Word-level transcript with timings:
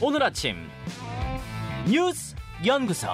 오늘 0.00 0.22
아침 0.22 0.56
뉴스 1.90 2.36
연구소. 2.64 3.08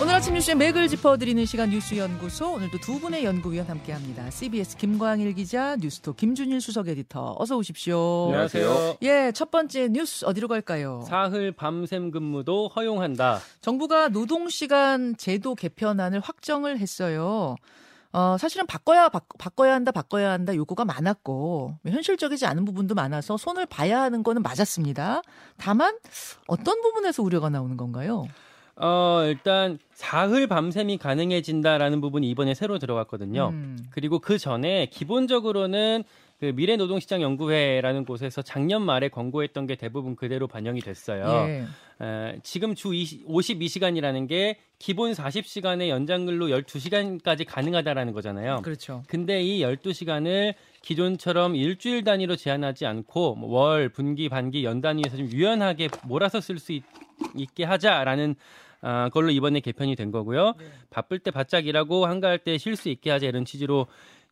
오늘 0.00 0.14
아침 0.14 0.34
뉴스의 0.34 0.56
맥을 0.56 0.88
짚어드리는 0.88 1.44
시간 1.44 1.70
뉴스 1.70 1.96
연구소 1.96 2.54
오늘도 2.54 2.78
두 2.78 2.98
분의 2.98 3.24
연구위원 3.24 3.66
함께합니다. 3.68 4.30
CBS 4.30 4.76
김광일 4.76 5.34
기자, 5.34 5.76
뉴스토 5.76 6.14
김준일 6.14 6.60
수석 6.60 6.88
에디터 6.88 7.36
어서 7.38 7.56
오십시오. 7.56 8.26
안녕하세요. 8.28 8.96
예, 9.02 9.30
첫 9.34 9.50
번째 9.50 9.88
뉴스 9.88 10.24
어디로 10.24 10.48
갈까요? 10.48 11.04
사흘 11.06 11.52
밤샘 11.52 12.10
근무도 12.10 12.68
허용한다. 12.68 13.40
정부가 13.60 14.08
노동 14.08 14.48
시간 14.48 15.16
제도 15.16 15.54
개편안을 15.54 16.20
확정을 16.20 16.78
했어요. 16.78 17.56
어, 18.14 18.36
사실은 18.38 18.64
바꿔야 18.68 19.08
바, 19.08 19.20
바꿔야 19.38 19.74
한다 19.74 19.90
바꿔야 19.90 20.30
한다 20.30 20.54
요구가 20.54 20.84
많았고 20.84 21.78
현실적이지 21.84 22.46
않은 22.46 22.64
부분도 22.64 22.94
많아서 22.94 23.36
손을 23.36 23.66
봐야 23.66 24.00
하는 24.02 24.22
거는 24.22 24.42
맞았습니다. 24.42 25.20
다만 25.56 25.98
어떤 26.46 26.80
부분에서 26.80 27.24
우려가 27.24 27.48
나오는 27.48 27.76
건가요? 27.76 28.28
어, 28.76 29.22
일단 29.26 29.78
사흘 29.94 30.46
밤샘이 30.46 30.98
가능해진다라는 30.98 32.00
부분이 32.00 32.30
이번에 32.30 32.54
새로 32.54 32.78
들어갔거든요. 32.78 33.48
음. 33.48 33.78
그리고 33.90 34.20
그 34.20 34.38
전에 34.38 34.86
기본적으로는 34.86 36.04
그 36.40 36.46
미래노동시장연구회라는 36.46 38.04
곳에서 38.04 38.42
작년 38.42 38.82
말에 38.82 39.08
권고했던 39.08 39.66
게 39.66 39.76
대부분 39.76 40.16
그대로 40.16 40.46
반영이 40.48 40.80
됐어요. 40.80 41.46
예. 41.48 41.64
에, 42.04 42.38
지금 42.42 42.74
주 42.74 42.92
20, 42.92 43.26
52시간이라는 43.26 44.28
게 44.28 44.58
기본 44.78 45.12
40시간의 45.12 45.88
연장근로 45.88 46.48
12시간까지 46.48 47.46
가능하다라는 47.46 48.12
거잖아요. 48.12 48.62
그렇죠. 48.62 49.04
근데 49.06 49.42
이 49.42 49.60
12시간을 49.62 50.54
기존처럼 50.82 51.54
일주일 51.54 52.02
단위로 52.04 52.36
제한하지 52.36 52.84
않고 52.84 53.36
뭐 53.36 53.60
월, 53.60 53.88
분기, 53.88 54.28
반기, 54.28 54.64
연 54.64 54.80
단위에서 54.80 55.16
좀 55.16 55.30
유연하게 55.30 55.88
몰아서 56.04 56.40
쓸 56.40 56.58
수 56.58 56.72
있게 57.36 57.64
하자라는 57.64 58.34
아, 58.86 59.08
걸로 59.08 59.30
이번에 59.30 59.60
개편이 59.60 59.96
된 59.96 60.10
거고요. 60.10 60.54
바쁠 60.90 61.20
때 61.20 61.30
바짝 61.30 61.66
일하고 61.66 62.04
한가할 62.04 62.38
때 62.38 62.58
쉴 62.58 62.76
수 62.76 62.90
있게 62.90 63.10
하자 63.10 63.26
이런 63.26 63.46
취지로 63.46 63.86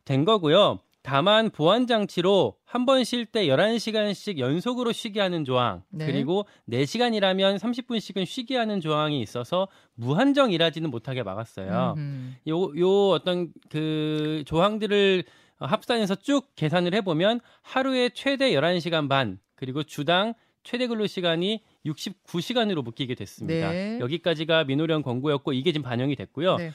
된 0.05 0.25
거고요. 0.25 0.79
다만 1.03 1.49
보안 1.49 1.85
장치로 1.85 2.55
한 2.65 2.85
번 2.85 3.03
쉴 3.03 3.25
때 3.25 3.45
11시간씩 3.47 4.39
연속으로 4.39 4.91
쉬게 4.93 5.19
하는 5.19 5.43
조항 5.45 5.83
네. 5.89 6.05
그리고 6.05 6.45
4시간 6.69 7.13
일하면 7.13 7.57
30분씩은 7.57 8.25
쉬게 8.25 8.55
하는 8.57 8.79
조항이 8.81 9.21
있어서 9.21 9.67
무한정 9.95 10.51
일하지는 10.51 10.89
못하게 10.89 11.21
막았어요. 11.23 11.95
음. 11.97 12.35
요, 12.47 12.71
요 12.79 13.09
어떤 13.09 13.51
그 13.69 14.43
조항들을 14.45 15.23
합산해서 15.59 16.15
쭉 16.15 16.47
계산을 16.55 16.93
해보면 16.95 17.39
하루에 17.61 18.09
최대 18.13 18.51
11시간 18.51 19.07
반, 19.07 19.39
그리고 19.55 19.83
주당 19.83 20.33
최대 20.63 20.87
근로 20.87 21.05
시간이 21.07 21.61
69시간으로 21.85 22.81
묶이게 22.83 23.15
됐습니다. 23.15 23.71
네. 23.71 23.99
여기까지가 23.99 24.63
민호령 24.63 25.01
권고였고 25.03 25.53
이게 25.53 25.71
지금 25.73 25.83
반영이 25.83 26.15
됐고요. 26.15 26.55
네. 26.57 26.71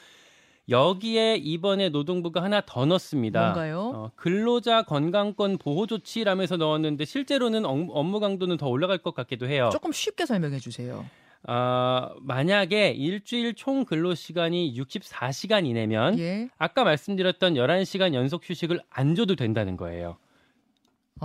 여기에 0.69 1.37
이번에 1.37 1.89
노동부가 1.89 2.43
하나 2.43 2.61
더 2.65 2.85
넣었습니다. 2.85 3.41
뭔가요? 3.41 3.93
어, 3.95 4.11
근로자 4.17 4.83
건강권 4.83 5.59
보호 5.59 5.87
조치라면서 5.87 6.57
넣었는데 6.59 7.05
실제로는 7.05 7.65
업- 7.65 7.89
업무 7.91 8.21
강도는 8.21 8.57
더 8.59 8.69
올라갈 8.69 8.99
것 8.99 9.15
같기도 9.15 9.47
해요. 9.49 9.71
조금 9.73 9.93
쉽게 9.93 10.27
설명해 10.27 10.59
주세요. 10.59 11.07
아, 11.47 12.11
만약에 12.21 12.91
일주일 12.91 13.55
총 13.55 13.85
근로 13.85 14.15
시간이 14.15 14.75
64시간 14.77 15.67
이내면 15.67 16.19
예. 16.19 16.49
아까 16.59 16.85
말씀드렸던 16.85 17.55
11시간 17.55 18.13
연속 18.13 18.43
휴식을 18.49 18.81
안 18.91 19.15
줘도 19.15 19.37
된다는 19.37 19.77
거예요. 19.77 20.17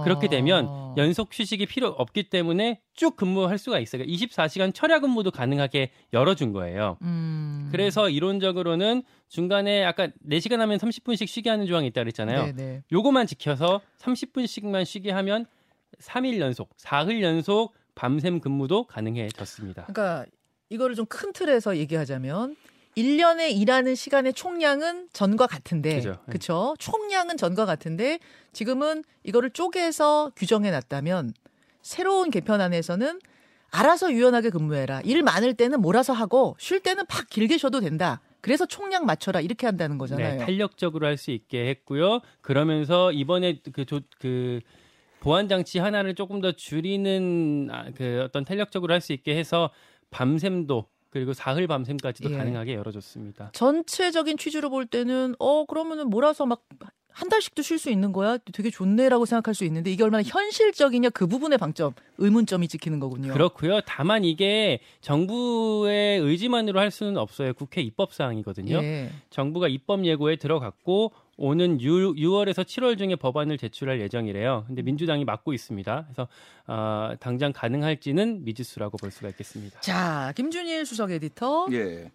그렇게 0.03 0.27
어. 0.27 0.29
되면 0.29 0.69
연속 0.97 1.29
휴식이 1.31 1.65
필요 1.65 1.87
없기 1.87 2.29
때문에 2.29 2.81
쭉 2.93 3.15
근무할 3.15 3.57
수가 3.57 3.79
있어요. 3.79 4.03
24시간 4.03 4.73
철야 4.73 4.99
근무도 4.99 5.31
가능하게 5.31 5.91
열어준 6.13 6.53
거예요. 6.53 6.97
음. 7.01 7.69
그래서 7.71 8.09
이론적으로는 8.09 9.03
중간에 9.27 9.83
아까 9.83 10.07
4시간 10.27 10.57
하면 10.57 10.77
30분씩 10.77 11.27
쉬게 11.27 11.49
하는 11.49 11.65
조항이 11.65 11.87
있다 11.87 12.01
그랬잖아요. 12.01 12.53
네네. 12.55 12.83
요거만 12.91 13.27
지켜서 13.27 13.81
30분씩만 13.99 14.85
쉬게 14.85 15.11
하면 15.11 15.45
3일 15.99 16.39
연속, 16.39 16.75
4흘 16.77 17.21
연속 17.21 17.73
밤샘 17.95 18.39
근무도 18.39 18.85
가능해졌습니다. 18.87 19.85
그러니까 19.85 20.25
이거를 20.69 20.95
좀 20.95 21.05
큰 21.07 21.31
틀에서 21.33 21.77
얘기하자면 21.77 22.55
1년에 22.95 23.51
일하는 23.51 23.95
시간의 23.95 24.33
총량은 24.33 25.09
전과 25.13 25.47
같은데 25.47 25.95
그죠. 25.95 26.11
네. 26.27 26.31
그쵸? 26.33 26.75
총량은 26.79 27.37
전과 27.37 27.65
같은데 27.65 28.19
지금은 28.51 29.03
이거를 29.23 29.49
쪼개서 29.49 30.31
규정해 30.35 30.71
놨다면 30.71 31.33
새로운 31.81 32.29
개편안에서는 32.29 33.19
알아서 33.71 34.11
유연하게 34.11 34.51
근무해라. 34.51 35.01
일 35.01 35.23
많을 35.23 35.55
때는 35.55 35.81
몰아서 35.81 36.13
하고 36.13 36.55
쉴 36.59 36.79
때는 36.79 37.05
팍 37.07 37.27
길게 37.29 37.57
쉬어도 37.57 37.79
된다. 37.79 38.21
그래서 38.41 38.65
총량 38.65 39.05
맞춰라 39.05 39.41
이렇게 39.41 39.65
한다는 39.65 39.97
거잖아요. 39.97 40.37
네, 40.37 40.45
탄력적으로 40.45 41.07
할 41.07 41.17
수 41.17 41.31
있게 41.31 41.67
했고요. 41.69 42.19
그러면서 42.41 43.11
이번에 43.11 43.61
그, 43.73 43.85
조, 43.85 44.01
그 44.19 44.59
보안 45.21 45.47
장치 45.47 45.79
하나를 45.79 46.13
조금 46.13 46.41
더 46.41 46.51
줄이는 46.51 47.69
아, 47.71 47.85
그 47.95 48.21
어떤 48.23 48.43
탄력적으로 48.45 48.93
할 48.93 49.01
수 49.01 49.13
있게 49.13 49.35
해서 49.35 49.71
밤샘도 50.11 50.85
그리고 51.13 51.33
사흘 51.33 51.67
밤샘까지도 51.67 52.31
예. 52.31 52.37
가능하게 52.37 52.73
열어줬습니다. 52.73 53.51
전체적인 53.53 54.37
취지로 54.37 54.71
볼 54.71 54.87
때는 54.87 55.35
어 55.37 55.65
그러면은 55.65 56.09
몰아서 56.09 56.47
막 56.47 56.63
한 57.13 57.29
달씩도 57.29 57.61
쉴 57.61 57.77
수 57.77 57.89
있는 57.91 58.11
거야 58.11 58.37
되게 58.51 58.69
좋네라고 58.69 59.25
생각할 59.25 59.53
수 59.53 59.63
있는데 59.65 59.91
이게 59.91 60.03
얼마나 60.03 60.23
현실적이냐 60.23 61.11
그 61.11 61.27
부분의 61.27 61.59
방점 61.59 61.93
의문점이 62.17 62.67
찍히는 62.67 62.99
거군요. 62.99 63.31
그렇고요. 63.33 63.81
다만 63.85 64.23
이게 64.23 64.79
정부의 65.01 66.19
의지만으로 66.19 66.79
할 66.79 66.89
수는 66.91 67.17
없어요. 67.17 67.53
국회 67.53 67.81
입법 67.81 68.13
사항이거든요. 68.13 68.77
예. 68.77 69.09
정부가 69.29 69.67
입법 69.67 70.05
예고에 70.05 70.37
들어갔고 70.37 71.11
오는 71.37 71.81
6, 71.81 72.15
6월에서 72.15 72.63
7월 72.63 72.97
중에 72.97 73.15
법안을 73.15 73.57
제출할 73.57 73.99
예정이래요. 74.01 74.65
근데 74.67 74.81
민주당이 74.81 75.25
막고 75.25 75.53
있습니다. 75.53 76.05
그래서 76.05 76.27
어, 76.67 77.13
당장 77.19 77.51
가능할지는 77.53 78.43
미지수라고 78.45 78.97
볼 78.97 79.11
수가 79.11 79.29
있겠습니다. 79.29 79.81
자 79.81 80.31
김준일 80.35 80.85
수석 80.85 81.11
에디터. 81.11 81.67
예. 81.71 82.11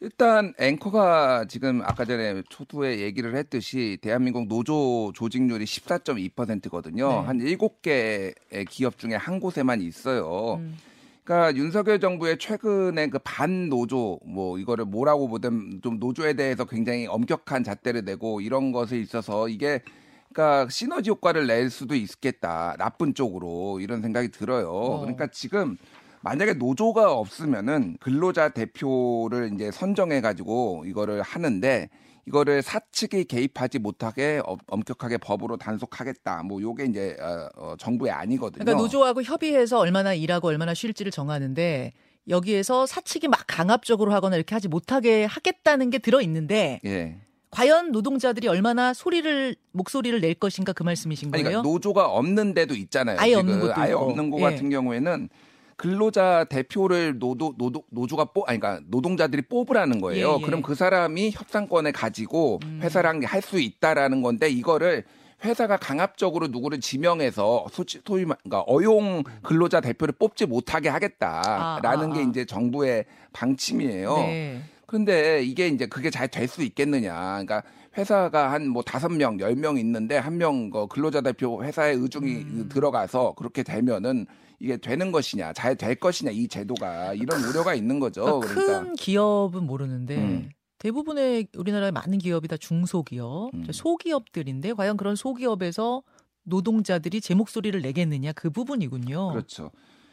일단 0.00 0.52
앵커가 0.58 1.44
지금 1.46 1.80
아까 1.82 2.04
전에 2.04 2.42
초두에 2.48 2.98
얘기를 3.00 3.36
했듯이 3.36 3.98
대한민국 4.02 4.48
노조 4.48 5.12
조직률이 5.14 5.64
14.2%거든요. 5.64 7.08
네. 7.08 7.14
한 7.18 7.38
7개의 7.38 8.34
기업 8.68 8.98
중에 8.98 9.14
한 9.14 9.38
곳에만 9.38 9.80
있어요. 9.80 10.54
음. 10.54 10.76
그러니까 11.24 11.56
윤석열 11.56 12.00
정부의 12.00 12.38
최근에 12.38 13.08
그 13.08 13.18
반노조 13.22 14.20
뭐 14.24 14.58
이거를 14.58 14.84
뭐라고 14.84 15.28
보든 15.28 15.80
좀 15.82 15.98
노조에 15.98 16.34
대해서 16.34 16.64
굉장히 16.64 17.06
엄격한 17.06 17.62
잣대를 17.62 18.04
내고 18.04 18.40
이런 18.40 18.72
것에 18.72 18.98
있어서 18.98 19.48
이게 19.48 19.80
그러니까 20.32 20.68
시너지 20.70 21.10
효과를 21.10 21.46
낼 21.46 21.70
수도 21.70 21.94
있겠다. 21.94 22.74
나쁜 22.78 23.14
쪽으로 23.14 23.78
이런 23.80 24.02
생각이 24.02 24.30
들어요. 24.30 24.70
어. 24.70 25.00
그러니까 25.00 25.28
지금 25.28 25.76
만약에 26.22 26.54
노조가 26.54 27.12
없으면은 27.12 27.96
근로자 28.00 28.48
대표를 28.48 29.52
이제 29.54 29.70
선정해 29.70 30.20
가지고 30.20 30.84
이거를 30.86 31.22
하는데 31.22 31.88
이거를 32.26 32.62
사측이 32.62 33.24
개입하지 33.24 33.78
못하게 33.80 34.40
어- 34.46 34.56
엄격하게 34.68 35.18
법으로 35.18 35.56
단속하겠다. 35.56 36.42
뭐 36.44 36.62
요게 36.62 36.84
이제 36.84 37.16
어, 37.20 37.48
어, 37.56 37.74
정부의 37.78 38.12
아니거든요. 38.12 38.64
그러니까 38.64 38.80
노조하고 38.82 39.22
협의해서 39.22 39.78
얼마나 39.78 40.14
일하고 40.14 40.48
얼마나 40.48 40.72
쉴지를 40.72 41.10
정하는데 41.10 41.92
여기에서 42.28 42.86
사측이 42.86 43.26
막 43.26 43.42
강압적으로 43.48 44.12
하거나 44.12 44.36
이렇게 44.36 44.54
하지 44.54 44.68
못하게 44.68 45.24
하겠다는 45.24 45.90
게 45.90 45.98
들어 45.98 46.20
있는데 46.20 46.80
예. 46.84 47.16
과연 47.50 47.90
노동자들이 47.90 48.46
얼마나 48.48 48.94
소리를 48.94 49.56
목소리를 49.72 50.20
낼 50.20 50.34
것인가 50.34 50.72
그 50.72 50.84
말씀이신 50.84 51.30
아니, 51.34 51.42
거예요? 51.42 51.58
그러니까 51.60 51.68
노조가 51.72 52.06
없는 52.06 52.54
데도 52.54 52.74
있잖아요. 52.74 53.16
아예 53.18 53.30
지금. 53.30 53.40
없는 53.40 53.60
곳도 53.60 53.74
아예 53.80 53.90
있고. 53.90 54.00
없는 54.04 54.30
곳 54.30 54.38
예. 54.38 54.42
같은 54.44 54.70
경우에는 54.70 55.28
근로자 55.82 56.44
대표를 56.44 57.18
노조 57.18 57.54
노조 57.58 57.82
노조가 57.90 58.26
뽑 58.26 58.48
아니 58.48 58.60
그러니까 58.60 58.84
노동자들이 58.86 59.42
뽑으라는 59.42 60.00
거예요. 60.00 60.34
예, 60.34 60.36
예. 60.40 60.46
그럼 60.46 60.62
그 60.62 60.76
사람이 60.76 61.32
협상권을 61.32 61.90
가지고 61.90 62.60
음. 62.62 62.78
회사랑 62.80 63.20
할 63.24 63.42
수 63.42 63.58
있다라는 63.58 64.22
건데 64.22 64.48
이거를 64.48 65.02
회사가 65.44 65.76
강압적으로 65.78 66.46
누구를 66.46 66.78
지명해서 66.78 67.66
소치, 67.72 68.00
소위 68.06 68.24
말 68.24 68.36
그러니까 68.44 68.60
어용 68.68 69.24
근로자 69.42 69.80
대표를 69.80 70.14
뽑지 70.16 70.46
못하게 70.46 70.88
하겠다라는 70.88 71.50
아, 71.50 71.80
아, 71.82 72.14
게 72.14 72.20
아. 72.20 72.22
이제 72.22 72.44
정부의 72.44 73.04
방침이에요. 73.32 74.16
네. 74.18 74.62
그런데 74.86 75.42
이게 75.42 75.66
이제 75.66 75.86
그게 75.86 76.10
잘 76.10 76.28
될 76.28 76.46
수 76.46 76.62
있겠느냐. 76.62 77.12
그러니까 77.12 77.64
회사가 77.98 78.52
한 78.52 78.68
뭐 78.68 78.82
다섯 78.84 79.08
명, 79.10 79.40
열 79.40 79.56
명 79.56 79.76
있는데 79.78 80.16
한명그 80.16 80.86
근로자 80.86 81.22
대표 81.22 81.64
회사에 81.64 81.90
의중이 81.94 82.32
음. 82.34 82.68
들어가서 82.72 83.34
그렇게 83.36 83.64
되면은 83.64 84.26
이게 84.62 84.76
되는 84.76 85.10
것이냐, 85.10 85.52
잘 85.54 85.74
될 85.74 85.96
것이냐 85.96 86.30
이 86.30 86.46
제도가 86.46 87.14
이런 87.14 87.42
우려가 87.42 87.74
있는 87.74 87.98
거죠. 87.98 88.38
그러니까 88.40 88.54
그러니까 88.54 88.82
큰 88.84 88.94
기업은 88.94 89.64
모르는데 89.66 90.16
음. 90.16 90.50
대부분의 90.78 91.48
우리나라의 91.56 91.90
많은 91.90 92.18
기업이 92.18 92.46
다 92.46 92.56
중소기업, 92.56 93.52
음. 93.54 93.66
소기업들인데 93.70 94.74
과연 94.74 94.96
그런 94.96 95.16
소기업에서 95.16 96.02
노동자들이 96.44 97.20
제 97.20 97.34
목소리를 97.34 97.80
내겠느냐 97.82 98.32
그 98.32 98.50
부분이군요. 98.50 99.30
그렇죠. 99.30 99.72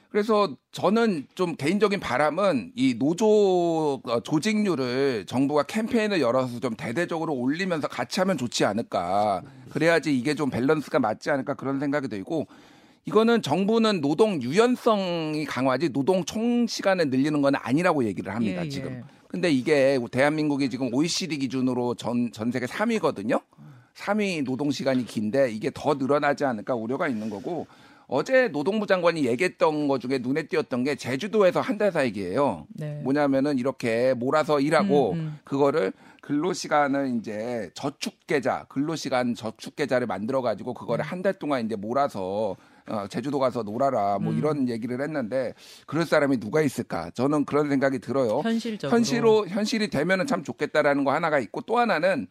그래서 0.09 0.55
저는 0.71 1.27
좀 1.35 1.55
개인적인 1.55 1.99
바람은 1.99 2.71
이 2.75 2.95
노조 2.97 4.01
어, 4.03 4.19
조직률을 4.21 5.25
정부가 5.27 5.63
캠페인을 5.63 6.19
열어서 6.21 6.59
좀 6.59 6.75
대대적으로 6.75 7.35
올리면서 7.35 7.87
같이 7.87 8.19
하면 8.21 8.35
좋지 8.35 8.65
않을까. 8.65 9.43
그래야지 9.69 10.17
이게 10.17 10.33
좀 10.33 10.49
밸런스가 10.49 10.97
맞지 10.97 11.29
않을까 11.29 11.53
그런 11.53 11.79
생각이 11.79 12.07
들고 12.07 12.47
이거는 13.09 13.41
정부는 13.41 14.01
노동 14.01 14.39
유연성이 14.39 15.43
강화지 15.45 15.89
노동 15.89 16.23
총 16.25 16.67
시간을 16.67 17.09
늘리는 17.09 17.41
건 17.41 17.55
아니라고 17.55 18.03
얘기를 18.03 18.33
합니다, 18.35 18.61
예, 18.61 18.65
예. 18.65 18.69
지금. 18.69 19.03
근데 19.27 19.49
이게 19.49 19.99
대한민국이 20.11 20.69
지금 20.69 20.93
OECD 20.93 21.39
기준으로 21.39 21.95
전, 21.95 22.31
전 22.31 22.51
세계 22.51 22.67
3위거든요. 22.67 23.41
3위 23.95 24.43
노동 24.45 24.69
시간이 24.69 25.05
긴데 25.05 25.51
이게 25.51 25.71
더 25.73 25.95
늘어나지 25.95 26.45
않을까 26.45 26.75
우려가 26.75 27.07
있는 27.07 27.29
거고 27.31 27.65
어제 28.07 28.47
노동부 28.49 28.85
장관이 28.87 29.25
얘기했던 29.25 29.87
것 29.87 29.99
중에 30.01 30.19
눈에 30.19 30.43
띄었던 30.43 30.83
게 30.83 30.95
제주도에서 30.95 31.61
한 31.61 31.77
달 31.79 31.91
살기예요. 31.91 32.67
네. 32.75 33.01
뭐냐면은 33.03 33.57
이렇게 33.57 34.13
몰아서 34.13 34.59
일하고 34.59 35.13
음, 35.13 35.17
음. 35.19 35.39
그거를 35.43 35.93
근로 36.21 36.53
시간을 36.53 37.15
이제 37.17 37.71
저축 37.73 38.27
계좌, 38.27 38.65
근로 38.69 38.95
시간 38.95 39.33
저축 39.33 39.75
계좌를 39.75 40.05
만들어 40.05 40.41
가지고 40.41 40.73
그거를 40.75 41.03
한달 41.03 41.33
동안 41.33 41.65
이제 41.65 41.75
몰아서 41.75 42.55
어, 42.89 43.07
제주도 43.07 43.39
가서 43.39 43.63
놀아라 43.63 44.17
뭐 44.19 44.33
음. 44.33 44.37
이런 44.37 44.69
얘기를 44.69 44.99
했는데 45.01 45.53
그럴 45.85 46.05
사람이 46.05 46.37
누가 46.37 46.61
있을까? 46.61 47.11
저는 47.11 47.45
그런 47.45 47.69
생각이 47.69 47.99
들어요. 47.99 48.39
현실적으로. 48.39 48.95
현실로 48.95 49.47
현실이 49.47 49.89
되면은 49.89 50.27
참 50.27 50.43
좋겠다라는 50.43 51.03
거 51.03 51.13
하나가 51.13 51.39
있고 51.39 51.61
또 51.61 51.77
하나는 51.77 52.27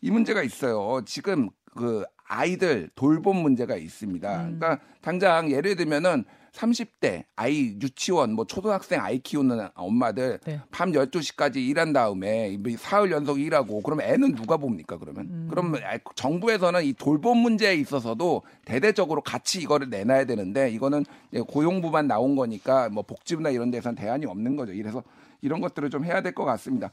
이 0.00 0.10
문제가 0.10 0.42
있어요. 0.42 1.02
지금 1.04 1.50
그 1.76 2.04
아이들 2.26 2.88
돌봄 2.94 3.36
문제가 3.36 3.76
있습니다. 3.76 4.44
음. 4.44 4.58
그러니까 4.58 4.84
당장 5.02 5.50
예를 5.50 5.76
들면은 5.76 6.24
30대 6.52 7.24
아이 7.34 7.76
유치원 7.82 8.32
뭐 8.34 8.44
초등학생 8.46 9.00
아이 9.00 9.18
키우는 9.18 9.68
엄마들 9.74 10.38
네. 10.44 10.60
밤 10.70 10.92
12시까지 10.92 11.56
일한 11.56 11.92
다음에 11.92 12.56
뭐 12.58 12.72
사흘 12.76 13.10
연속 13.10 13.40
일하고 13.40 13.80
그러면 13.82 14.06
애는 14.06 14.34
누가 14.34 14.56
봅니까 14.58 14.98
그러면 14.98 15.26
음. 15.30 15.46
그러면 15.50 15.80
정부에서는 16.14 16.84
이 16.84 16.92
돌봄 16.92 17.38
문제에 17.38 17.74
있어서도 17.76 18.42
대대적으로 18.64 19.22
같이 19.22 19.60
이거를 19.60 19.88
내놔야 19.90 20.26
되는데 20.26 20.70
이거는 20.70 21.04
고용부만 21.48 22.06
나온 22.06 22.36
거니까 22.36 22.88
뭐 22.90 23.02
복지부나 23.02 23.50
이런 23.50 23.70
데서는 23.70 23.94
대안이 23.96 24.26
없는 24.26 24.56
거죠. 24.56 24.72
이래서 24.72 25.02
이런 25.40 25.60
것들을 25.60 25.90
좀 25.90 26.04
해야 26.04 26.20
될 26.20 26.32
것 26.32 26.44
같습니다. 26.44 26.90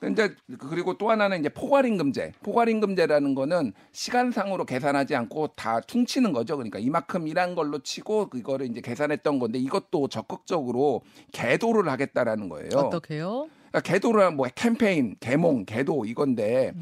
근데 0.00 0.30
그리고 0.58 0.96
또 0.96 1.10
하나는 1.10 1.40
이제 1.40 1.50
포괄임 1.50 1.98
금제. 1.98 2.32
포괄임 2.42 2.80
금제라는 2.80 3.34
거는 3.34 3.74
시간상으로 3.92 4.64
계산하지 4.64 5.14
않고 5.14 5.48
다 5.48 5.80
퉁치는 5.80 6.32
거죠. 6.32 6.56
그러니까 6.56 6.78
이만큼 6.78 7.28
일한 7.28 7.54
걸로 7.54 7.78
치고 7.80 8.30
그거를 8.30 8.66
이제 8.66 8.80
계산했던 8.80 9.38
건데 9.38 9.58
이것도 9.58 10.08
적극적으로 10.08 11.02
계도를 11.32 11.90
하겠다라는 11.90 12.48
거예요. 12.48 12.70
어떻게요? 12.74 13.48
그러니까 13.68 13.80
계도를 13.92 14.22
하면 14.22 14.36
뭐 14.36 14.48
캠페인, 14.54 15.16
계몽, 15.20 15.66
계도 15.66 16.06
이건데 16.06 16.72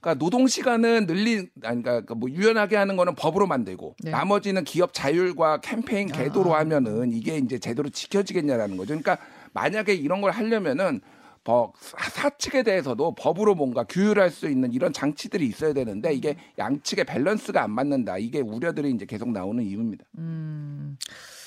그러니까 0.00 0.18
노동 0.18 0.48
시간은 0.48 1.06
늘린 1.06 1.48
아니 1.62 1.82
그러니까 1.82 2.14
뭐 2.16 2.28
유연하게 2.28 2.74
하는 2.74 2.96
거는 2.96 3.14
법으로 3.14 3.46
만들고 3.46 3.94
네. 4.00 4.10
나머지는 4.10 4.64
기업 4.64 4.92
자율과 4.92 5.60
캠페인 5.60 6.08
계도로 6.08 6.56
아. 6.56 6.60
하면은 6.60 7.12
이게 7.12 7.36
이제 7.36 7.60
제대로 7.60 7.88
지켜지겠냐라는 7.88 8.76
거죠. 8.76 8.88
그러니까 8.88 9.16
만약에 9.52 9.94
이런 9.94 10.20
걸 10.20 10.32
하려면은 10.32 11.00
법 11.48 11.72
사측에 11.80 12.62
대해서도 12.62 13.14
법으로 13.14 13.54
뭔가 13.54 13.82
규율할 13.82 14.30
수 14.30 14.50
있는 14.50 14.70
이런 14.74 14.92
장치들이 14.92 15.46
있어야 15.46 15.72
되는데 15.72 16.12
이게 16.12 16.36
양측의 16.58 17.06
밸런스가 17.06 17.62
안 17.62 17.70
맞는다. 17.70 18.18
이게 18.18 18.40
우려들이 18.40 18.90
이제 18.90 19.06
계속 19.06 19.30
나오는 19.32 19.64
이유입니다. 19.64 20.04
음, 20.18 20.98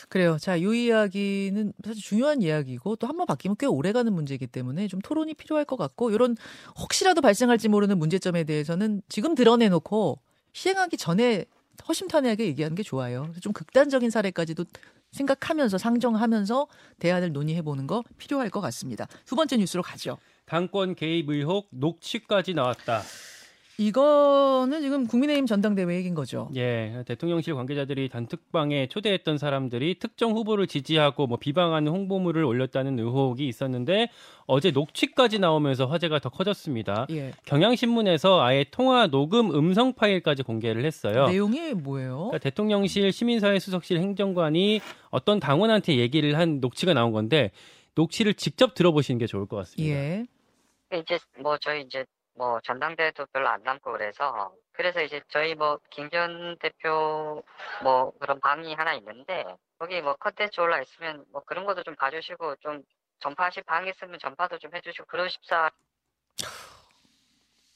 그래요. 0.10 0.38
자, 0.42 0.56
이 0.56 0.64
이야기는 0.86 1.74
사실 1.86 2.02
중요한 2.02 2.42
이야기고 2.42 2.96
또 2.96 3.06
한 3.08 3.16
번 3.16 3.28
바뀌면 3.28 3.58
꽤 3.60 3.68
오래가는 3.68 4.12
문제이기 4.12 4.48
때문에 4.48 4.88
좀 4.88 5.00
토론이 5.02 5.36
필요할 5.36 5.66
것 5.66 5.78
같고 5.78 6.10
이런 6.10 6.36
혹시라도 6.80 7.22
발생할지 7.22 7.68
모르는 7.70 8.00
문제점에 8.00 8.44
대해서는 8.44 9.04
지금 9.08 9.36
드러내놓고 9.36 10.20
시행하기 10.54 10.98
전에 10.98 11.46
허심탄회하게 11.88 12.48
얘기하는 12.48 12.74
게 12.74 12.82
좋아요. 12.82 13.32
좀 13.40 13.54
극단적인 13.54 14.10
사례까지도 14.10 14.66
생각하면서 15.12 15.78
상정하면서 15.78 16.68
대안을 17.00 17.34
논의해 17.34 17.62
보는 17.62 17.88
거 17.88 18.04
필요할 18.18 18.50
것 18.50 18.62
같습니다. 18.62 19.08
두 19.26 19.36
번째 19.36 19.58
뉴스로 19.58 19.84
가죠. 19.84 20.18
당권 20.46 20.96
개입 20.96 21.30
의혹 21.30 21.68
녹취까지 21.72 22.54
나왔다. 22.54 23.02
이거는 23.78 24.82
지금 24.82 25.08
국민의힘 25.08 25.46
전당대회 25.46 25.96
얘기인 25.96 26.14
거죠. 26.14 26.50
예, 26.56 27.04
대통령실 27.08 27.56
관계자들이 27.56 28.10
단톡방에 28.10 28.88
초대했던 28.88 29.38
사람들이 29.38 29.96
특정 30.00 30.32
후보를 30.32 30.68
지지하고 30.68 31.28
뭐 31.28 31.38
비방하는 31.38 31.92
홍보물을 31.92 32.44
올렸다는 32.44 33.00
의혹이 33.00 33.48
있었는데 33.48 34.10
어제 34.46 34.72
녹취까지 34.72 35.40
나오면서 35.40 35.86
화제가 35.86 36.20
더 36.20 36.30
커졌습니다. 36.30 37.08
예. 37.12 37.32
경향신문에서 37.46 38.42
아예 38.42 38.66
통화 38.70 39.08
녹음 39.08 39.52
음성 39.56 39.94
파일까지 39.94 40.44
공개를 40.44 40.86
했어요. 40.86 41.28
내용이 41.28 41.74
뭐예요? 41.74 42.30
그러니까 42.30 42.38
대통령실 42.40 43.12
시민사회 43.12 43.60
수석실 43.60 44.00
행정관이 44.00 44.82
어떤 45.10 45.40
당원한테 45.40 45.98
얘기를 45.98 46.38
한 46.38 46.60
녹취가 46.60 46.94
나온 46.94 47.12
건데 47.12 47.52
녹취를 47.96 48.34
직접 48.34 48.74
들어보시는 48.76 49.18
게 49.18 49.28
좋을 49.28 49.46
것 49.48 49.58
같습니다. 49.58 49.96
예. 49.96 50.26
이제 50.94 51.18
뭐 51.40 51.58
저희 51.58 51.82
이제 51.82 52.04
뭐 52.42 52.60
전당대회도 52.62 53.28
별로 53.28 53.50
안 53.50 53.62
남고 53.62 53.92
그래서 53.92 54.52
그래서 54.72 55.00
이제 55.04 55.22
저희 55.30 55.54
뭐 55.54 55.78
김기현 55.92 56.58
대표 56.60 57.44
뭐 57.84 58.12
그런 58.20 58.40
방이 58.40 58.74
하나 58.74 58.96
있는데 58.96 59.46
거기 59.78 60.02
뭐 60.02 60.16
컨텐츠 60.16 60.60
올라 60.60 60.82
있으면 60.82 61.24
뭐 61.32 61.44
그런 61.46 61.66
것도 61.66 61.84
좀 61.84 61.96
봐주시고 61.96 62.56
좀 62.62 62.82
전파하실 63.20 63.62
방이 63.68 63.92
있으면 63.92 64.18
전파도 64.18 64.58
좀 64.58 64.72
해주시고 64.74 65.06
그러십사 65.06 65.70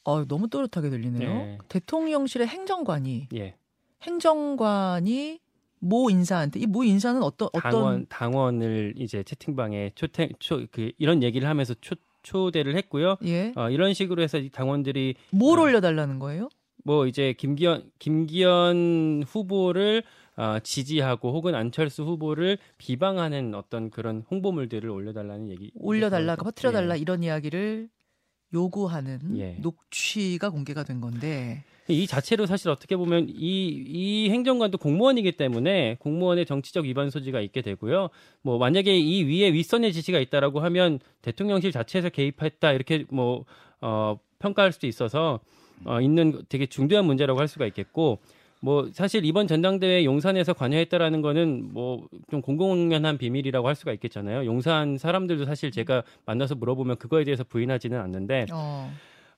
어, 0.04 0.26
너무 0.26 0.48
또렷하게 0.50 0.90
들리네요. 0.90 1.30
네. 1.30 1.58
대통령실의 1.70 2.48
행정관이 2.48 3.30
예. 3.36 3.56
행정관이 4.02 5.42
모 5.80 6.10
인사한테 6.10 6.60
이 6.60 6.66
모 6.66 6.84
인사는 6.84 7.22
어떤 7.22 7.50
어떤 7.54 7.62
당원 7.72 8.08
당원을 8.08 8.96
이제 8.98 9.22
채팅방에 9.22 9.92
초태 9.94 10.30
초그 10.40 10.94
이런 10.98 11.22
얘기를 11.22 11.48
하면서 11.48 11.76
초 11.82 11.94
초대를 12.26 12.76
했고요. 12.76 13.18
예. 13.26 13.54
어, 13.56 13.70
이런 13.70 13.94
식으로 13.94 14.22
해서 14.22 14.38
이 14.38 14.50
당원들이 14.50 15.16
뭘 15.32 15.60
어. 15.60 15.64
올려달라는 15.64 16.20
거예요? 16.20 16.50
뭐 16.84 17.08
이제 17.08 17.34
김기현 17.38 17.92
김기현 18.00 19.24
후보를 19.28 20.04
어, 20.38 20.60
지지하고 20.62 21.34
혹은 21.34 21.56
안철수 21.56 22.04
후보를 22.04 22.58
비방하는 22.78 23.56
어떤 23.56 23.90
그런 23.90 24.24
홍보물들을 24.30 24.90
올려달라는 24.90 25.50
얘기 25.50 25.72
올려달라, 25.76 26.36
퍼뜨려달라 26.36 26.98
예. 26.98 27.02
이런 27.02 27.24
이야기를 27.24 27.90
요구하는 28.54 29.38
예. 29.38 29.58
녹취가 29.62 30.50
공개가 30.50 30.84
된 30.84 31.00
건데 31.00 31.64
이 31.88 32.08
자체로 32.08 32.46
사실 32.46 32.70
어떻게 32.70 32.96
보면 32.96 33.28
이, 33.30 33.68
이 33.88 34.30
행정관도 34.32 34.78
공무원이기 34.78 35.34
때문에 35.34 35.98
공무원의 36.00 36.46
정치적 36.46 36.86
위반 36.86 37.10
소지가 37.10 37.42
있게 37.42 37.62
되고요. 37.62 38.10
뭐 38.42 38.58
만약에 38.58 38.98
이 38.98 39.24
위에 39.24 39.54
윗선의 39.54 39.94
지시가 39.94 40.20
있다라고 40.20 40.60
하면 40.62 41.00
대통령실 41.22 41.72
자체에서 41.72 42.10
개입했다 42.10 42.72
이렇게 42.74 43.06
뭐 43.10 43.46
어, 43.82 44.18
평가할 44.40 44.72
수도 44.72 44.88
있어서 44.88 45.40
어, 45.86 46.02
있는 46.02 46.42
되게 46.50 46.66
중대한 46.66 47.06
문제라고 47.06 47.40
할 47.40 47.48
수가 47.48 47.68
있겠고 47.68 48.20
뭐 48.62 48.90
사실 48.94 49.26
이번 49.26 49.48
전당대회 49.48 50.06
용산에서 50.06 50.54
관여했다라는 50.54 51.22
거는 51.22 51.74
뭐 51.74 52.08
좀 52.30 52.42
공공연한 52.42 53.18
비밀이라고 53.18 53.68
할 53.68 53.76
수가 53.76 53.94
있겠잖아요. 53.94 54.46
용산 54.46 54.98
사람들도 54.98 55.46
사실 55.46 55.72
제가 55.72 56.04
만나서 56.26 56.56
물어보면 56.56 56.98
그거에 56.98 57.24
대해서 57.24 57.44
부인하지는 57.44 58.00
않는데 58.00 58.48
어, 58.52 58.92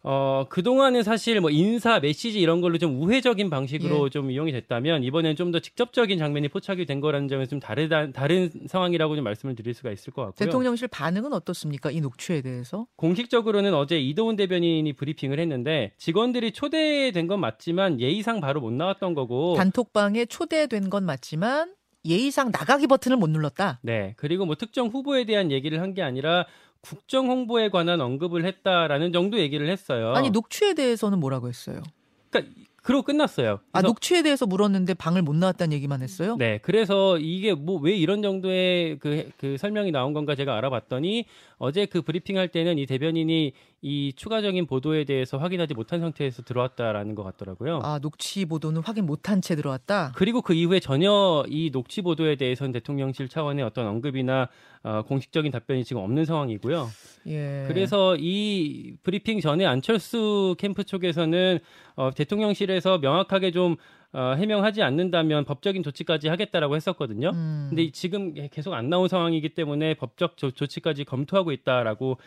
어, 0.03 0.45
그동안은 0.49 1.03
사실 1.03 1.41
뭐 1.41 1.49
인사, 1.49 1.99
메시지 1.99 2.39
이런 2.39 2.61
걸로 2.61 2.77
좀 2.77 3.01
우회적인 3.01 3.49
방식으로 3.49 4.05
예. 4.05 4.09
좀 4.09 4.31
이용이 4.31 4.51
됐다면 4.53 5.03
이번엔 5.03 5.35
좀 5.35 5.51
더 5.51 5.59
직접적인 5.59 6.17
장면이 6.19 6.49
포착이 6.49 6.85
된 6.85 6.99
거라는 7.01 7.27
점에서 7.29 7.49
좀 7.49 7.59
다르다, 7.59 8.11
다른 8.11 8.49
상황이라고 8.67 9.15
좀 9.15 9.23
말씀을 9.23 9.55
드릴 9.55 9.73
수가 9.73 9.91
있을 9.91 10.13
것 10.13 10.23
같고요. 10.25 10.45
대통령실 10.45 10.87
반응은 10.89 11.33
어떻습니까? 11.33 11.89
이 11.91 11.99
녹취에 12.01 12.41
대해서? 12.41 12.85
공식적으로는 12.97 13.73
어제 13.73 13.97
이도훈 13.99 14.35
대변인이 14.35 14.91
브리핑을 14.93 15.39
했는데 15.39 15.93
직원들이 15.97 16.51
초대된 16.51 17.27
건 17.27 17.39
맞지만 17.39 17.99
예의상 18.01 18.39
바로 18.41 18.59
못 18.61 18.71
나왔던 18.73 19.13
거고 19.13 19.55
단톡방에 19.55 20.25
초대된 20.25 20.89
건 20.89 21.05
맞지만 21.05 21.73
예의상 22.05 22.51
나가기 22.51 22.87
버튼을 22.87 23.17
못 23.17 23.29
눌렀다. 23.29 23.79
네. 23.83 24.13
그리고 24.17 24.45
뭐 24.45 24.55
특정 24.55 24.87
후보에 24.87 25.25
대한 25.25 25.51
얘기를 25.51 25.81
한 25.81 25.93
게 25.93 26.01
아니라 26.01 26.45
국정 26.89 27.27
홍보에 27.29 27.69
관한 27.69 27.99
언급을 28.01 28.45
했다라는 28.45 29.11
정도 29.11 29.37
얘기를 29.39 29.69
했어요. 29.69 30.13
아니 30.13 30.29
녹취에 30.29 30.73
대해서는 30.73 31.19
뭐라고 31.19 31.49
했어요? 31.49 31.81
그러니까 32.29 32.53
그러고 32.81 33.03
끝났어요. 33.03 33.59
아 33.73 33.81
녹취에 33.81 34.21
대해서 34.21 34.45
물었는데 34.45 34.93
방을 34.93 35.21
못 35.21 35.35
나왔다는 35.35 35.73
얘기만 35.73 36.01
했어요? 36.01 36.37
네, 36.39 36.59
그래서 36.61 37.17
이게 37.17 37.53
뭐 37.53 37.79
왜 37.81 37.93
이런 37.97 38.21
정도의 38.21 38.97
그, 38.99 39.29
그 39.37 39.57
설명이 39.57 39.91
나온 39.91 40.13
건가 40.13 40.35
제가 40.35 40.55
알아봤더니 40.55 41.25
어제 41.57 41.85
그 41.85 42.01
브리핑 42.01 42.37
할 42.37 42.47
때는 42.47 42.77
이 42.77 42.85
대변인이 42.85 43.51
이 43.81 44.11
추가적인 44.15 44.65
보도에 44.65 45.03
대해서 45.03 45.37
확인하지 45.37 45.75
못한 45.75 45.99
상태에서 45.99 46.41
들어왔다라는 46.41 47.13
것 47.13 47.23
같더라고요. 47.23 47.79
아 47.83 47.99
녹취 47.99 48.45
보도는 48.45 48.81
확인 48.83 49.05
못한 49.05 49.39
채 49.41 49.55
들어왔다. 49.55 50.13
그리고 50.15 50.41
그 50.41 50.53
이후에 50.53 50.79
전혀 50.79 51.43
이 51.47 51.69
녹취 51.71 52.01
보도에 52.01 52.37
대해서는 52.37 52.71
대통령실 52.71 53.29
차원의 53.29 53.63
어떤 53.63 53.85
언급이나 53.85 54.49
어, 54.81 55.03
공식적인 55.03 55.51
답변이 55.51 55.83
지금 55.83 56.01
없는 56.01 56.25
상황이고요. 56.25 56.87
예. 57.27 57.65
그래서 57.67 58.15
이 58.17 58.95
브리핑 59.03 59.41
전에 59.41 59.65
안철수 59.65 60.55
캠프 60.57 60.83
쪽에서는 60.83 61.59
어, 61.95 62.09
대통령실에서 62.15 62.97
명확하게 62.97 63.51
좀 63.51 63.75
어, 64.13 64.33
해명하지 64.37 64.81
않는다면 64.81 65.45
법적인 65.45 65.83
조치까지 65.83 66.29
하겠다라고 66.29 66.75
했었거든요. 66.75 67.29
음. 67.29 67.67
근데 67.69 67.91
지금 67.91 68.33
계속 68.49 68.73
안 68.73 68.89
나온 68.89 69.07
상황이기 69.07 69.49
때문에 69.49 69.95
법적 69.95 70.37
조, 70.37 70.49
조치까지 70.49 71.03
검토하고 71.03 71.51
있다라고 71.51 72.17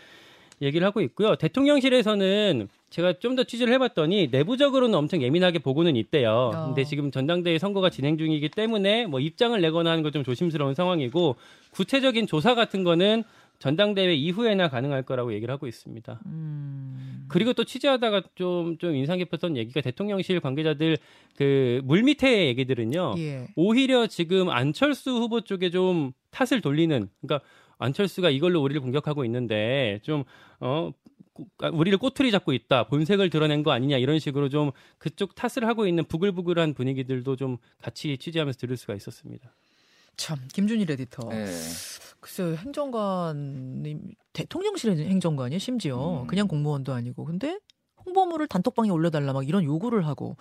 얘기를 0.62 0.86
하고 0.86 1.00
있고요. 1.00 1.36
대통령실에서는 1.36 2.68
제가 2.90 3.14
좀 3.14 3.36
더 3.36 3.44
취재를 3.44 3.72
해봤더니 3.74 4.28
내부적으로는 4.32 4.98
엄청 4.98 5.22
예민하게 5.22 5.60
보고는 5.60 5.94
있대요. 5.96 6.50
어. 6.52 6.66
근데 6.66 6.84
지금 6.84 7.10
전당대회 7.10 7.58
선거가 7.58 7.90
진행 7.90 8.18
중이기 8.18 8.48
때문에 8.48 9.06
뭐 9.06 9.20
입장을 9.20 9.58
내거나 9.60 9.90
하는 9.90 10.02
건좀 10.02 10.24
조심스러운 10.24 10.74
상황이고 10.74 11.36
구체적인 11.70 12.26
조사 12.26 12.54
같은 12.54 12.82
거는 12.82 13.22
전당대회 13.60 14.14
이후에나 14.14 14.68
가능할 14.68 15.02
거라고 15.02 15.32
얘기를 15.34 15.52
하고 15.52 15.66
있습니다. 15.66 16.20
음. 16.26 17.26
그리고 17.28 17.52
또 17.52 17.62
취재하다가 17.64 18.22
좀, 18.34 18.78
좀 18.78 18.96
인상 18.96 19.18
깊었던 19.18 19.56
얘기가 19.56 19.82
대통령실 19.82 20.40
관계자들 20.40 20.96
그 21.36 21.80
물밑의 21.84 22.48
얘기들은요. 22.48 23.14
예. 23.18 23.46
오히려 23.54 24.06
지금 24.06 24.48
안철수 24.48 25.10
후보 25.12 25.42
쪽에 25.42 25.70
좀 25.70 26.12
탓을 26.30 26.62
돌리는 26.62 27.08
그러니까 27.20 27.46
안철수가 27.80 28.30
이걸로 28.30 28.62
우리를 28.62 28.80
공격하고 28.80 29.24
있는데 29.24 29.98
좀 30.02 30.24
어. 30.60 30.92
우리를 31.72 31.96
꼬투리 31.96 32.30
잡고 32.30 32.52
있다 32.52 32.84
본색을 32.88 33.30
드러낸 33.30 33.62
거 33.62 33.70
아니냐 33.70 33.96
이런 33.96 34.18
식으로 34.18 34.50
좀 34.50 34.72
그쪽 34.98 35.34
탓을 35.34 35.66
하고 35.66 35.86
있는 35.86 36.04
부글부글한 36.04 36.74
분위기들도 36.74 37.36
좀 37.36 37.56
같이 37.80 38.18
취재하면서 38.18 38.58
들을 38.58 38.76
수가 38.76 38.94
있었습니다. 38.94 39.50
참 40.18 40.38
김준일 40.52 40.90
에디터. 40.90 41.30
예. 41.32 41.46
글쎄요 42.20 42.54
행정관님 42.56 44.12
대통령실 44.34 44.98
행정관이 44.98 45.58
심지어 45.58 46.22
음. 46.22 46.26
그냥 46.26 46.46
공무원도 46.46 46.92
아니고 46.92 47.24
근데 47.24 47.58
홍보물을 48.10 48.48
단톡방에 48.48 48.90
올려달라 48.90 49.32
막 49.32 49.48
이런 49.48 49.64
요구를 49.64 50.06
하고 50.06 50.36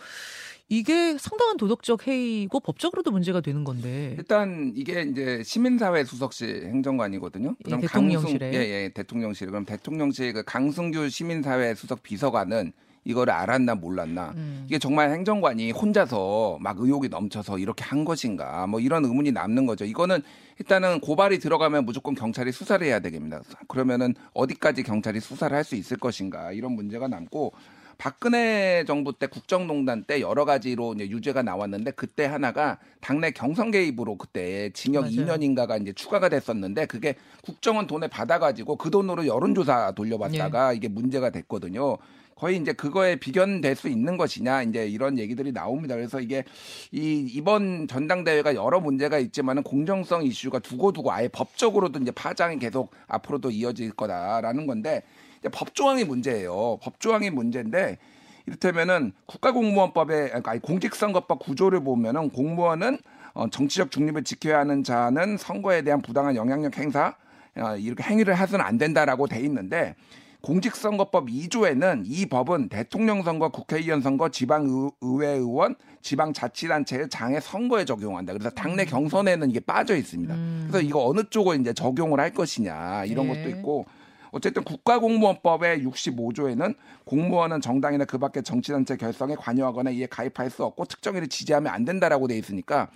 이게 0.68 1.18
상당한 1.18 1.58
도덕적 1.58 2.08
해이고 2.08 2.60
법적으로도 2.60 3.12
문제가 3.12 3.42
되는 3.42 3.64
건데 3.64 4.16
일단 4.18 4.72
이게 4.76 5.02
이제 5.02 5.42
시민사회 5.44 6.04
수석실 6.04 6.68
행정관이거든요. 6.68 7.56
이 7.66 7.70
대통령실에. 7.70 8.52
강승, 8.52 8.54
예, 8.54 8.84
예, 8.84 8.90
대통령실. 8.90 9.48
그럼 9.48 9.66
대통령실 9.66 10.34
그 10.34 10.44
강승규 10.44 11.10
시민사회 11.10 11.74
수석 11.74 12.04
비서관은 12.04 12.72
이거를 13.06 13.34
알았나 13.34 13.76
몰랐나. 13.76 14.34
음. 14.36 14.64
이게 14.68 14.78
정말 14.78 15.12
행정관이 15.12 15.72
혼자서 15.72 16.58
막 16.62 16.78
의혹이 16.80 17.10
넘쳐서 17.10 17.58
이렇게 17.58 17.84
한 17.84 18.06
것인가. 18.06 18.68
뭐 18.68 18.80
이런 18.80 19.06
의문이 19.06 19.32
남는 19.32 19.66
거죠. 19.66 19.86
이거는 19.86 20.22
일단은 20.60 21.00
고발이 21.00 21.40
들어가면 21.40 21.86
무조건 21.86 22.16
경찰이 22.16 22.52
수사를 22.52 22.86
해야 22.86 23.00
되겠습니다. 23.00 23.42
그러면은 23.68 24.14
어디까지 24.34 24.84
경찰이 24.84 25.20
수사를 25.20 25.56
할 25.56 25.64
수 25.64 25.76
있을 25.76 25.98
것인가. 25.98 26.52
이런 26.52 26.72
문제가 26.72 27.08
남고 27.08 27.52
박근혜 28.00 28.86
정부 28.88 29.12
때 29.12 29.28
국정농단 29.28 30.06
때 30.06 30.22
여러 30.22 30.46
가지로 30.46 30.94
이제 30.94 31.10
유죄가 31.10 31.44
나왔는데 31.44 31.92
그때 31.92 32.26
하나가 32.26 32.80
당내 33.02 33.32
경선 33.32 33.72
개입으로 33.72 34.16
그때 34.18 34.70
징역 34.74 35.02
맞아요. 35.02 35.14
2년인가가 35.14 35.82
이제 35.82 35.92
추가가 35.92 36.30
됐었는데 36.30 36.86
그게 36.86 37.16
국정원 37.44 37.88
돈에 37.88 38.08
받아가지고 38.08 38.78
그 38.78 38.90
돈으로 38.90 39.28
여론조사 39.28 39.92
돌려봤다가 39.92 40.72
이게 40.74 40.88
문제가 40.88 41.30
됐거든요. 41.30 41.98
거의 42.40 42.56
이제 42.58 42.72
그거에 42.72 43.18
비견될 43.18 43.76
수 43.76 43.90
있는 43.90 44.16
것이냐 44.16 44.64
이제 44.64 44.88
이런 44.88 45.20
얘기들이 45.20 45.52
나옵니다. 45.52 45.96
그래서 45.96 46.22
이게 46.22 46.46
이 46.92 47.28
이번 47.34 47.88
전당대회가 47.88 48.56
여러 48.56 48.80
문제가 48.80 49.20
있지만은 49.20 49.62
공정성 49.62 50.24
이슈가 50.24 50.60
두고두고 50.60 51.12
아예 51.12 51.28
법적으로도 51.28 52.00
이제 52.00 52.12
파장이 52.12 52.58
계속 52.60 52.92
앞으로도 53.08 53.52
이어질 53.52 53.92
거다라는 53.92 54.68
건데 54.68 55.04
이제 55.40 55.50
법조항이 55.50 56.06
문제예요. 56.06 56.78
법조항이 56.82 57.30
문제인데 57.30 57.98
이를테면은 58.46 59.12
국가공무원법의 59.26 60.28
그러니까 60.30 60.52
아니, 60.52 60.62
공직선거법 60.62 61.40
구조를 61.40 61.84
보면은 61.84 62.30
공무원은 62.30 63.00
어, 63.34 63.50
정치적 63.50 63.92
중립을 63.92 64.24
지켜야 64.24 64.60
하는 64.60 64.84
자는 64.86 65.36
선거에 65.38 65.82
대한 65.82 66.02
부당한 66.02 66.38
영향력 66.38 66.78
행사 66.78 67.16
어, 67.58 67.76
이렇게 67.76 68.02
행위를 68.04 68.38
해서는 68.38 68.64
안 68.64 68.78
된다라고 68.78 69.28
돼 69.28 69.42
있는데 69.42 69.96
공직선거법 70.42 71.28
2조에는 71.28 72.04
이 72.06 72.26
법은 72.28 72.70
대통령 72.70 73.24
선거, 73.24 73.50
국회의원 73.50 74.02
선거, 74.02 74.30
지방의회 74.30 75.28
의원, 75.28 75.76
지방자치단체의 76.02 77.10
장애 77.10 77.40
선거에 77.42 77.84
적용한다. 77.84 78.34
그래서 78.34 78.50
당내 78.50 78.86
경선에는 78.86 79.50
이게 79.50 79.60
빠져 79.60 79.96
있습니다. 79.98 80.36
그래서 80.62 80.82
이거 80.82 81.06
어느 81.06 81.24
쪽을 81.30 81.60
이제 81.60 81.74
적용을 81.74 82.20
할 82.20 82.34
것이냐 82.34 83.06
이런 83.06 83.26
예. 83.26 83.30
것도 83.30 83.50
있고 83.58 83.86
어쨌든 84.32 84.64
국가공무원법의 84.64 85.84
65조에는 85.86 86.76
공무원은 87.04 87.60
정당이나 87.62 88.06
그 88.06 88.18
밖의 88.18 88.44
정치단체 88.44 88.96
결성에 88.96 89.36
관여하거나 89.36 89.90
이에 89.90 90.06
가입할 90.06 90.50
수 90.50 90.64
없고 90.64 90.86
특정인을 90.86 91.28
지지하면 91.28 91.74
안 91.74 91.84
된다라고 91.84 92.28
돼 92.28 92.38
있으니까 92.38 92.90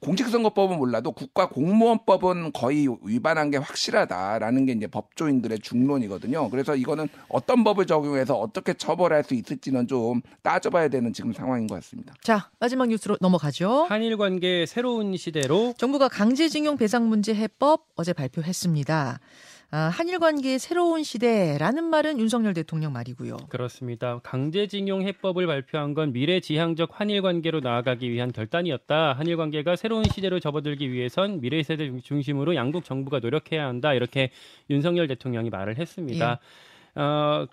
공직선거법은 0.00 0.78
몰라도 0.78 1.12
국가 1.12 1.48
공무원법은 1.48 2.52
거의 2.52 2.88
위반한 3.02 3.50
게 3.50 3.56
확실하다라는 3.56 4.66
게 4.66 4.72
이제 4.72 4.86
법조인들의 4.86 5.58
중론이거든요. 5.60 6.50
그래서 6.50 6.76
이거는 6.76 7.08
어떤 7.28 7.64
법을 7.64 7.86
적용해서 7.86 8.38
어떻게 8.38 8.74
처벌할 8.74 9.24
수 9.24 9.34
있을지는 9.34 9.86
좀 9.86 10.20
따져봐야 10.42 10.88
되는 10.88 11.12
지금 11.12 11.32
상황인 11.32 11.66
것 11.66 11.74
같습니다. 11.76 12.14
자 12.22 12.50
마지막 12.58 12.88
뉴스로 12.88 13.16
넘어가죠. 13.20 13.86
한일 13.88 14.16
관계 14.16 14.66
새로운 14.66 15.16
시대로 15.16 15.74
정부가 15.78 16.08
강제징용 16.08 16.76
배상 16.76 17.08
문제 17.08 17.34
해법 17.34 17.86
어제 17.96 18.12
발표했습니다. 18.12 19.20
아, 19.70 19.90
한일 19.92 20.18
관계의 20.18 20.58
새로운 20.58 21.02
시대라는 21.02 21.84
말은 21.84 22.18
윤석열 22.18 22.54
대통령 22.54 22.94
말이고요. 22.94 23.36
그렇습니다. 23.50 24.18
강제징용 24.22 25.02
해법을 25.02 25.46
발표한 25.46 25.92
건 25.92 26.14
미래지향적 26.14 26.98
한일 26.98 27.20
관계로 27.20 27.60
나아가기 27.60 28.10
위한 28.10 28.32
결단이었다. 28.32 29.12
한일 29.12 29.36
관계가 29.36 29.76
새로운 29.76 30.04
시대로 30.04 30.40
접어들기 30.40 30.90
위해선 30.90 31.42
미래 31.42 31.62
세대 31.62 31.90
중심으로 32.00 32.54
양국 32.54 32.86
정부가 32.86 33.18
노력해야 33.18 33.66
한다. 33.66 33.92
이렇게 33.92 34.30
윤석열 34.70 35.06
대통령이 35.06 35.50
말을 35.50 35.76
했습니다. 35.76 36.40
어, 36.94 37.46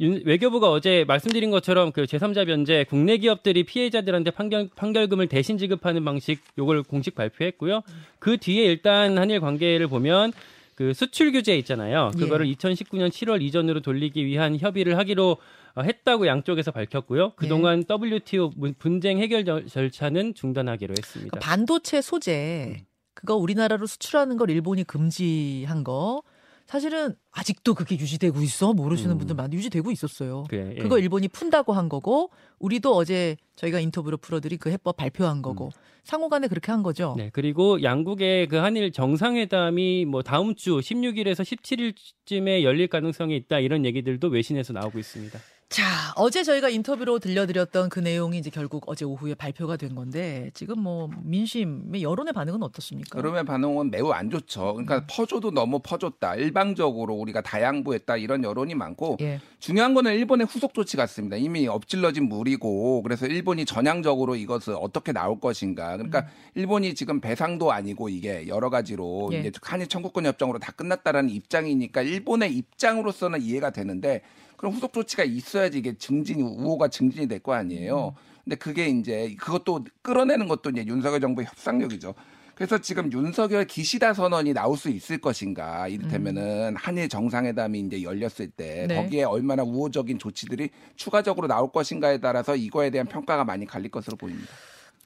윤- 0.00 0.20
외교부가 0.26 0.70
어제 0.70 1.04
말씀드린 1.08 1.50
것처럼 1.50 1.90
그 1.92 2.02
제3자 2.04 2.44
변제 2.46 2.84
국내 2.90 3.16
기업들이 3.16 3.64
피해자들한테 3.64 4.30
판결, 4.32 4.68
판결금을 4.76 5.28
대신 5.28 5.56
지급하는 5.56 6.04
방식 6.04 6.42
요걸 6.58 6.82
공식 6.82 7.14
발표했고요. 7.14 7.80
그 8.18 8.36
뒤에 8.36 8.64
일단 8.66 9.16
한일 9.16 9.40
관계를 9.40 9.86
보면 9.86 10.32
그 10.74 10.94
수출 10.94 11.32
규제 11.32 11.56
있잖아요. 11.58 12.10
그거를 12.18 12.46
2019년 12.46 13.10
7월 13.10 13.42
이전으로 13.42 13.80
돌리기 13.80 14.24
위한 14.24 14.58
협의를 14.58 14.96
하기로 14.98 15.36
어, 15.74 15.82
했다고 15.82 16.26
양쪽에서 16.26 16.70
밝혔고요. 16.70 17.32
그동안 17.36 17.84
WTO 17.88 18.52
문- 18.56 18.74
분쟁 18.78 19.18
해결 19.18 19.44
절- 19.44 19.66
절차는 19.66 20.34
중단하기로 20.34 20.94
했습니다. 20.98 21.38
그 21.38 21.40
반도체 21.40 22.00
소재 22.02 22.84
그거 23.14 23.36
우리나라로 23.36 23.86
수출하는 23.86 24.36
걸 24.36 24.50
일본이 24.50 24.84
금지한 24.84 25.84
거 25.84 26.22
사실은 26.66 27.14
아직도 27.30 27.74
그게 27.74 27.96
유지되고 27.96 28.40
있어 28.40 28.72
모르시는 28.72 29.12
음. 29.16 29.18
분들 29.18 29.36
많이 29.36 29.56
유지되고 29.56 29.90
있었어요. 29.90 30.44
그래, 30.48 30.74
예. 30.76 30.82
그거 30.82 30.98
일본이 30.98 31.28
푼다고 31.28 31.72
한 31.72 31.88
거고 31.88 32.30
우리도 32.58 32.94
어제 32.94 33.36
저희가 33.56 33.80
인터뷰로 33.80 34.16
풀어드린 34.18 34.58
그 34.58 34.70
해법 34.70 34.96
발표한 34.96 35.42
거고 35.42 35.70
상호간에 36.04 36.48
그렇게 36.48 36.72
한 36.72 36.82
거죠. 36.82 37.12
음. 37.12 37.18
네, 37.18 37.30
그리고 37.32 37.82
양국의 37.82 38.48
그 38.48 38.56
한일 38.56 38.92
정상회담이 38.92 40.06
뭐 40.06 40.22
다음 40.22 40.54
주 40.54 40.78
16일에서 40.78 41.42
17일쯤에 41.42 42.62
열릴 42.62 42.88
가능성이 42.88 43.36
있다 43.36 43.60
이런 43.60 43.84
얘기들도 43.84 44.28
외신에서 44.28 44.72
나오고 44.72 44.98
있습니다. 44.98 45.38
자, 45.72 46.12
어제 46.16 46.44
저희가 46.44 46.68
인터뷰로 46.68 47.18
들려드렸던 47.18 47.88
그 47.88 47.98
내용이 47.98 48.36
이제 48.36 48.50
결국 48.50 48.84
어제 48.88 49.06
오후에 49.06 49.34
발표가 49.34 49.78
된 49.78 49.94
건데 49.94 50.50
지금 50.52 50.80
뭐 50.80 51.08
민심의 51.22 52.02
여론의 52.02 52.34
반응은 52.34 52.62
어떻습니까? 52.62 53.18
여름의 53.18 53.46
반응은 53.46 53.90
매우 53.90 54.10
안 54.10 54.28
좋죠. 54.28 54.74
그러니까 54.74 55.06
퍼줘도 55.06 55.50
너무 55.50 55.78
퍼줬다. 55.78 56.34
일방적으로 56.34 57.14
우리가 57.14 57.40
다양부했다. 57.40 58.18
이런 58.18 58.44
여론이 58.44 58.74
많고 58.74 59.16
예. 59.22 59.40
중요한 59.60 59.94
거는 59.94 60.12
일본의 60.12 60.46
후속 60.46 60.74
조치 60.74 60.98
같습니다. 60.98 61.36
이미 61.36 61.66
엎질러진 61.66 62.28
물이고 62.28 63.02
그래서 63.02 63.26
일본이 63.26 63.64
전향적으로 63.64 64.36
이것을 64.36 64.76
어떻게 64.78 65.12
나올 65.12 65.40
것인가. 65.40 65.96
그러니까 65.96 66.26
일본이 66.54 66.94
지금 66.94 67.22
배상도 67.22 67.72
아니고 67.72 68.10
이게 68.10 68.46
여러 68.46 68.68
가지로 68.68 69.30
예. 69.32 69.38
이제 69.38 69.50
한일 69.62 69.86
청구권 69.86 70.26
협정으로 70.26 70.58
다 70.58 70.70
끝났다라는 70.72 71.30
입장이니까 71.30 72.02
일본의 72.02 72.52
입장으로서는 72.56 73.40
이해가 73.40 73.70
되는데 73.70 74.20
그럼 74.62 74.74
후속 74.74 74.92
조치가 74.92 75.24
있어야지 75.24 75.78
이게 75.78 75.92
증진이 75.98 76.40
우호가 76.40 76.86
증진이 76.86 77.26
될 77.26 77.40
거 77.40 77.52
아니에요. 77.52 78.14
근데 78.44 78.54
그게 78.54 78.86
이제 78.86 79.34
그것도 79.40 79.84
끌어내는 80.02 80.46
것도 80.46 80.70
이제 80.70 80.86
윤석열 80.86 81.20
정부의 81.20 81.48
협상력이죠. 81.48 82.14
그래서 82.54 82.78
지금 82.78 83.10
윤석열 83.10 83.66
기시다 83.66 84.14
선언이 84.14 84.52
나올 84.52 84.76
수 84.76 84.88
있을 84.88 85.18
것인가 85.18 85.88
이를테면은 85.88 86.76
한일 86.76 87.08
정상회담이 87.08 87.80
이제 87.80 88.04
열렸을 88.04 88.50
때 88.56 88.84
음. 88.84 88.88
네. 88.88 89.02
거기에 89.02 89.24
얼마나 89.24 89.64
우호적인 89.64 90.20
조치들이 90.20 90.70
추가적으로 90.94 91.48
나올 91.48 91.72
것인가에 91.72 92.18
따라서 92.18 92.54
이거에 92.54 92.90
대한 92.90 93.08
평가가 93.08 93.42
많이 93.42 93.66
갈릴 93.66 93.90
것으로 93.90 94.16
보입니다. 94.16 94.48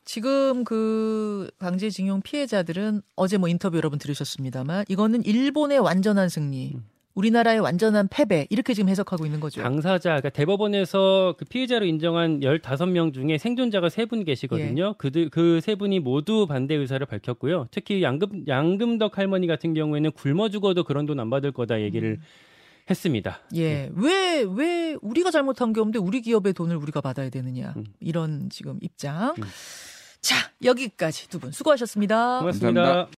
지금 0.05 0.65
그 0.65 1.51
강제징용 1.59 2.21
피해자들은 2.21 3.01
어제 3.15 3.39
뭐 3.39 3.49
인터뷰 3.49 3.79
여러분 3.79 3.99
들으셨습니다만 3.99 4.85
이거는 4.89 5.25
일본의 5.25 5.79
완전한 5.79 6.29
승리, 6.29 6.73
음. 6.75 6.85
우리나라의 7.16 7.61
완전한 7.61 8.06
패배 8.08 8.46
이렇게 8.50 8.75
지금 8.75 8.88
해석하고 8.90 9.25
있는 9.26 9.40
거죠. 9.40 9.62
당사자, 9.62 10.11
그러니까 10.11 10.28
대법원에서 10.30 11.35
그 11.38 11.44
피해자로 11.46 11.85
인정한 11.87 12.40
15명 12.40 13.12
중에 13.12 13.38
생존자가 13.38 13.88
세분 13.88 14.25
계시거든요. 14.25 14.88
예. 14.90 14.94
그들 14.99 15.30
그 15.30 15.61
세 15.61 15.75
분이 15.75 15.99
모두 16.00 16.46
반대 16.46 16.75
의사를 16.75 17.04
밝혔고요. 17.06 17.66
특히 17.70 18.02
양금 18.02 18.44
양금덕 18.46 19.16
할머니 19.18 19.46
같은 19.46 19.75
경우에는 19.75 20.12
굶어 20.12 20.49
죽어도 20.50 20.85
그런 20.85 21.06
돈 21.06 21.18
안 21.18 21.30
받을 21.30 21.50
거다 21.50 21.80
얘기를 21.80 22.20
했습니다. 22.90 23.40
예. 23.56 23.90
왜, 23.96 24.44
왜 24.54 24.96
우리가 25.00 25.30
잘못한 25.30 25.73
게 25.73 25.80
없는데 25.80 25.99
우리 25.99 26.20
기업의 26.20 26.52
돈을 26.52 26.76
우리가 26.76 27.00
받아야 27.00 27.30
되느냐. 27.30 27.73
음. 27.76 27.85
이런 27.99 28.49
지금 28.50 28.78
입장. 28.80 29.35
음. 29.38 29.42
자, 30.20 30.37
여기까지 30.64 31.28
두 31.28 31.38
분 31.38 31.50
수고하셨습니다. 31.52 32.40
고맙습니다. 32.40 32.82
감사합니다. 32.82 33.08